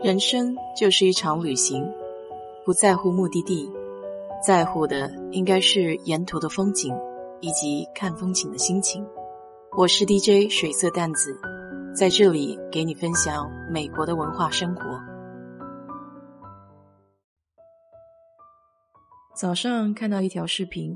[0.00, 1.84] 人生就是一场旅行，
[2.64, 3.68] 不在乎目的地，
[4.46, 6.94] 在乎的应该是沿途的风景
[7.40, 9.04] 以及看风景的心情。
[9.76, 11.36] 我是 DJ 水色淡子，
[11.96, 14.82] 在这里给你分享美国的文化生活。
[19.34, 20.94] 早上看到一条视频，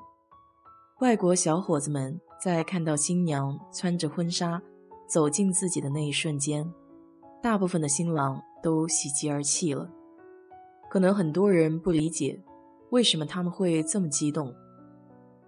[1.00, 4.62] 外国小伙子们在看到新娘穿着婚纱
[5.09, 6.73] 走进自己的那一瞬间，
[7.43, 8.40] 大部分的新郎。
[8.62, 9.91] 都喜极而泣了。
[10.88, 12.41] 可能很多人不理解，
[12.91, 14.55] 为什么他们会这么激动。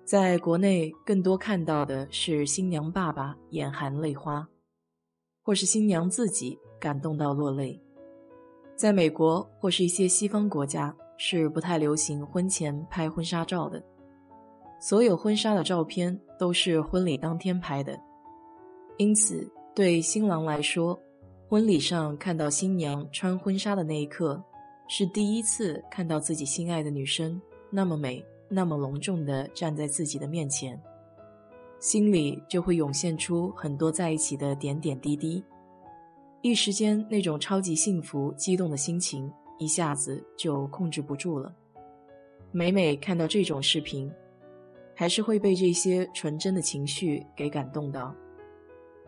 [0.04, 4.48] 在国内，更多看到的是新娘爸爸眼含泪花，
[5.44, 7.80] 或是新娘自己感动到落泪。
[8.74, 13.80] 在美国或是一些西方国家，是不太流行婚前拍婚纱照的。
[14.80, 17.96] 所有婚纱的照片都是婚礼当天拍的，
[18.96, 20.98] 因此对新郎来说。
[21.54, 24.42] 婚礼上看到新娘穿婚纱的那一刻，
[24.88, 30.76] 是第一次看到自己心爱的女生那么美、那么隆重的站在自己的面前，
[31.78, 35.44] 心里就会涌现出很多在一起的点点滴滴，
[36.42, 41.54] 一时间那种超级幸福、激动的心情一下子就控制不住了。
[42.50, 44.10] 每每看到这种视频，
[44.92, 48.12] 还是会被这些纯真的情绪给感动到。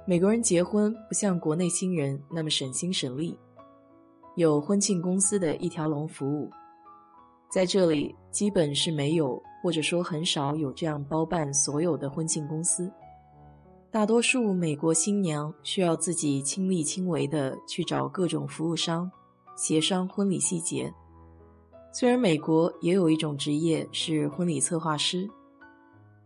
[0.08, 3.36] 美国人结婚不像国内新人那么省心省力，
[4.36, 6.48] 有婚庆公司的一条龙服务，
[7.50, 12.88] 在这里基本是没有，或者说很少有这样包办所有的婚庆公司。
[13.90, 19.10] 大多数美国新娘需要自己亲力亲为的去找各种服务商，
[19.56, 20.92] 协商婚礼细节。
[21.92, 25.28] 虽然美国也有一种职业是婚礼策划师，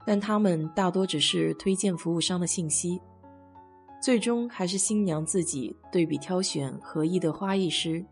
[0.04, 3.00] 但他们大多只是推荐服务商的信息。
[4.00, 8.04] 最终还是新娘自己对比挑选合意的花艺师、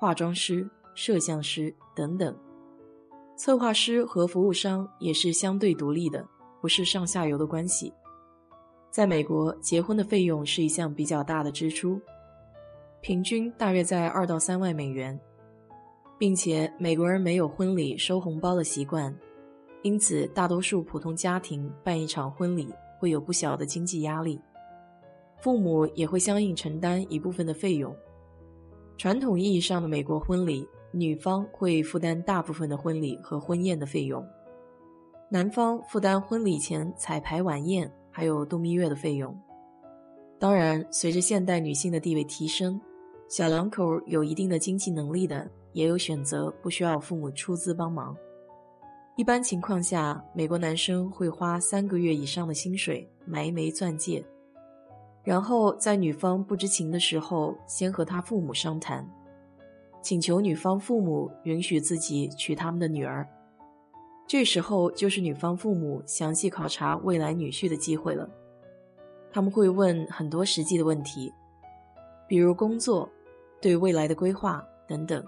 [0.00, 2.34] 化妆师、摄像师等等。
[3.36, 6.26] 策划师和服务商也是相对独立的，
[6.62, 7.92] 不是上下游的关系。
[8.90, 12.00] 在美国，结婚的费用是一项比较大的支出，
[13.02, 15.18] 平均大约在二到三万美元，
[16.16, 19.14] 并且美国人没有婚礼收红包的习惯，
[19.82, 24.40] 因此大多数普通家庭办一场婚礼会有不小的经济压力。
[25.44, 27.94] 父母也会相应承担一部分的费用。
[28.96, 34.26] 传统意义上的美国婚礼，女方会负担大部分的婚礼和婚宴的费用，
[35.30, 39.38] 男方负担婚礼前彩排、晚宴还有度蜜月的费用。
[40.38, 42.80] 当然，随着现代女性的地位提升，
[43.28, 48.16] 小两口有一定的经济能力的，也有选择不需要父母出资帮忙。
[49.18, 54.24] 一般情况下，美国男生会花三个月以上的薪水买一枚钻戒。
[55.24, 59.08] 然后在女方不知情的时候，先和他父母商谈，
[60.02, 63.26] 请求女方父母允许自己娶他们的女儿。
[64.26, 68.28] 这时候就是女方父母详细考察未来女婿的机会了。
[69.32, 71.32] 他们会问很多实际的问题，
[72.28, 73.08] 比如工作、
[73.60, 75.24] 对未来的规划等等，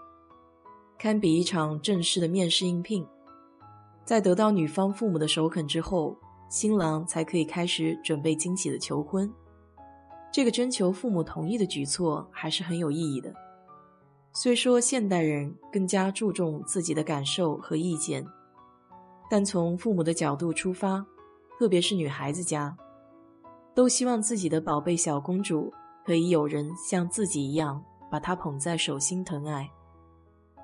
[0.98, 3.06] 堪比一场正式的面试应聘。
[4.04, 6.16] 在得到女方父母的首肯之后，
[6.48, 9.32] 新郎才可以开始准备惊喜的求婚。
[10.36, 13.34] 这个征求父母同意的举措还是很有意义的。
[14.34, 18.22] 虽说现代人更加注重自己的感受和意见，
[19.30, 21.02] 但从父母的角度出发，
[21.58, 22.76] 特别是女孩子家，
[23.74, 25.72] 都希望自己的宝贝小公主
[26.04, 29.66] 可以有人像自己一样把她捧在手心疼爱。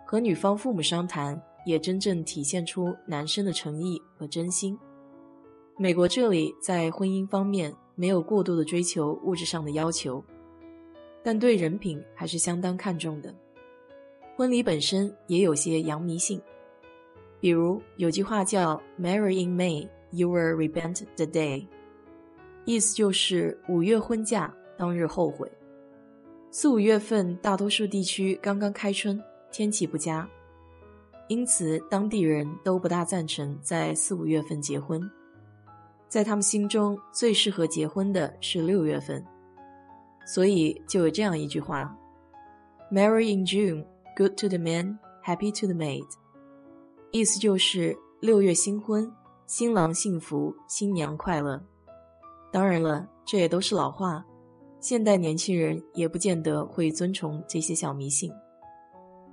[0.05, 4.79] 和女方父母商谈，也真正体现出男生的诚意和真心。
[5.79, 7.75] 美国这里在婚姻方面。
[7.95, 10.23] 没有过度的追求物质上的要求，
[11.23, 13.35] 但对人品还是相当看重的。
[14.37, 16.41] 婚礼本身也有些洋迷信，
[17.39, 21.67] 比如有句话叫 “Marry in May, you will repent the day”，
[22.65, 25.51] 意思就是五月婚嫁当日后悔。
[26.51, 30.29] 四五月份大多数地区刚刚开春，天气不佳，
[31.29, 35.01] 因此当地人都不大赞成在四五月份结婚。
[36.13, 39.25] 在他们心中，最适合结婚的是六月份，
[40.27, 41.97] 所以就有这样一句话
[42.93, 43.83] ：“Marry in June,
[44.15, 46.05] good to the man, happy to the maid。”
[47.13, 49.11] 意思就是六月新婚，
[49.47, 51.59] 新郎幸福，新娘快乐。
[52.53, 54.23] 当然了，这也都是老话，
[54.81, 58.31] 现代年轻人也不见得会遵从这些小迷信。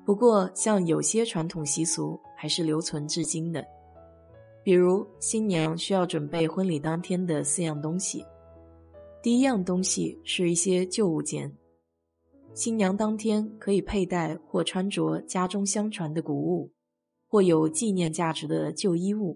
[0.05, 3.61] 不过，像有些传统习俗还是留存至今的。
[4.69, 8.23] 比如，新娘需要准备婚礼当天的四样东西。
[9.19, 11.51] 第一样东西是一些旧物件，
[12.53, 16.71] 新娘当天可以佩戴或穿着家中相传的古物，
[17.27, 19.35] 或有纪念价值的旧衣物，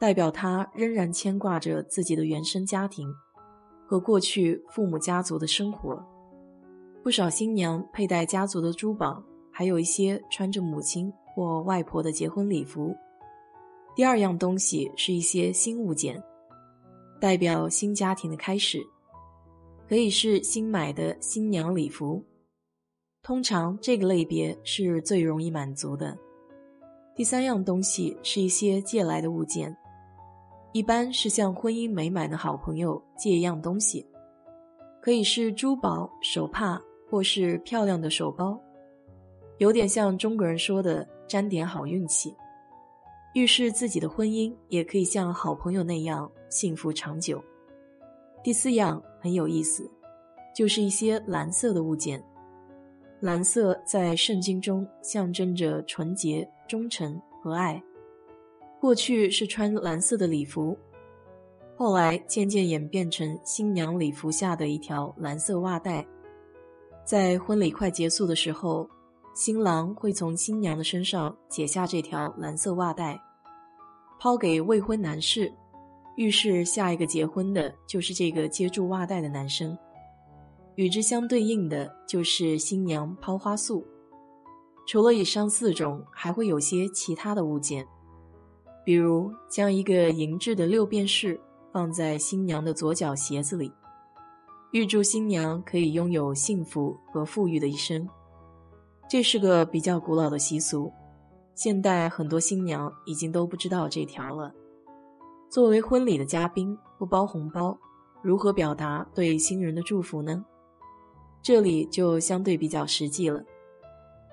[0.00, 3.06] 代表她仍然牵挂着自己的原生家庭
[3.86, 6.02] 和过去父母家族的生活。
[7.02, 12.96] 不少新娘佩戴家族的珠宝，还有一些穿着母亲或外婆的结婚礼服。
[13.94, 16.22] 第二样东西是一些新物件，
[17.20, 18.82] 代表新家庭的开始。
[19.88, 22.24] 可以是新买的新娘礼服，
[23.22, 26.16] 通常这个类别是最容易满足的。
[27.14, 29.76] 第三样东西是一些借来的物件，
[30.72, 34.06] 一般是向婚姻美满的好朋友借一样东西，
[35.02, 36.80] 可以是珠宝、手帕，
[37.10, 38.58] 或是漂亮的手包，
[39.58, 42.34] 有点像中国人说的沾点好运气，
[43.34, 47.42] 预示自己的婚姻也可以像好朋友那样幸福长久。
[48.44, 49.90] 第四样很有意思，
[50.54, 52.22] 就是一些蓝色的物件。
[53.20, 57.82] 蓝色在圣经中象征着纯洁、忠诚和爱。
[58.80, 60.76] 过去是穿蓝色的礼服，
[61.76, 66.04] 后来渐渐演变成新娘礼服下的一条蓝色袜带。
[67.04, 68.88] 在婚礼快结束的时候，
[69.34, 73.20] 新郎会从新娘的身上解下这条蓝色袜带，
[74.20, 75.52] 抛给未婚男士。
[76.16, 79.76] 预示下一个结婚的就是这个接住袜带的男生，
[80.74, 83.82] 与之相对应的就是新娘抛花束。
[84.86, 87.86] 除了以上四种，还会有些其他的物件，
[88.84, 91.40] 比如将一个银质的六便士
[91.72, 93.72] 放在新娘的左脚鞋子里，
[94.72, 98.06] 预祝新娘可以拥有幸福和富裕的一生。
[99.12, 100.90] 这是个比较古老的习俗，
[101.54, 104.50] 现代很多新娘已经都不知道这条了。
[105.50, 107.78] 作为婚礼的嘉宾，不包红包，
[108.22, 110.42] 如何表达对新人的祝福呢？
[111.42, 113.44] 这里就相对比较实际了。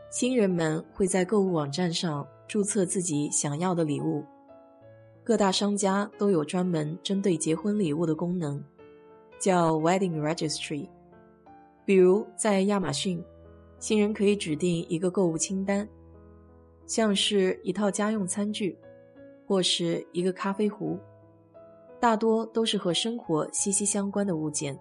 [0.09, 4.23] 新人们会在购物网站上注册自己想要的礼物，
[5.25, 8.63] 各大商家都有专门针对结婚礼物的功能，
[9.39, 10.87] 叫 Wedding Registry。
[11.83, 13.21] 比如在亚马逊，
[13.79, 15.87] 新人可以指定一个购物清单，
[16.85, 18.77] 像是一套家用餐具，
[19.47, 20.99] 或是一个咖啡壶。
[21.99, 24.77] 大多都是和生活息息相关的物件。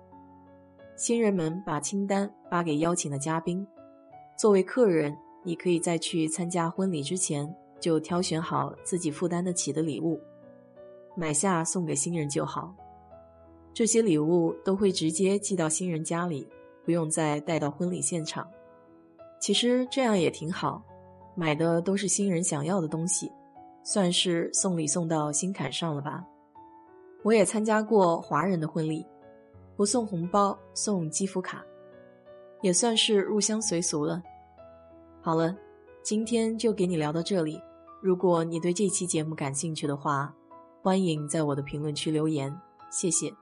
[0.97, 3.65] 新人们把清单发给邀请的嘉宾，
[4.37, 10.21] 作为客人，你可以在去参加婚礼之前就挑选好自己负担得起的礼物，
[11.17, 12.75] 买下送给新人就好。
[13.73, 16.49] 这些礼物都会直接寄到新人家里，
[16.85, 18.49] 不用再带到婚礼现场。
[19.41, 20.83] 其实这样也挺好，
[21.35, 23.31] 买的都是新人想要的东西，
[23.83, 26.25] 算是送礼送到心坎上了吧。
[27.23, 29.07] 我也参加过华人的婚礼，
[29.77, 31.65] 不送红包，送肌肤卡，
[32.63, 34.23] 也算是入乡随俗了。
[35.21, 35.57] 好了，
[36.03, 37.61] 今天就给你聊到这里。
[38.01, 40.33] 如果你对这期节目感兴趣的话，
[40.83, 42.57] 欢迎在我的评论区留言，
[42.91, 43.33] 谢谢。